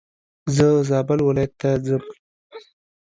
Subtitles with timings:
[0.55, 2.03] زه زابل ولايت ته ځم.